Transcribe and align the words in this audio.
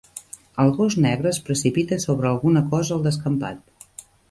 El 0.63 0.71
gos 0.77 0.95
negre 1.03 1.29
es 1.33 1.39
precipita 1.51 2.01
sobre 2.07 2.29
alguna 2.31 2.65
cosa 2.73 2.99
al 2.99 3.07
descampat. 3.11 3.89